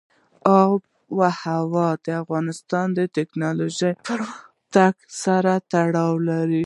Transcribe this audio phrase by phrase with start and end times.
[0.63, 0.81] آب
[1.19, 4.93] وهوا د افغانستان د تکنالوژۍ پرمختګ
[5.23, 6.59] سره تړاو لري.